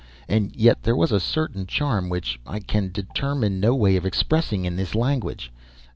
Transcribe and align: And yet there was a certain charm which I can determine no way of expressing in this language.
And 0.27 0.55
yet 0.55 0.81
there 0.81 0.95
was 0.95 1.11
a 1.11 1.19
certain 1.19 1.67
charm 1.67 2.09
which 2.09 2.39
I 2.43 2.59
can 2.59 2.91
determine 2.91 3.59
no 3.59 3.75
way 3.75 3.95
of 3.97 4.03
expressing 4.07 4.65
in 4.65 4.75
this 4.75 4.95
language. 4.95 5.51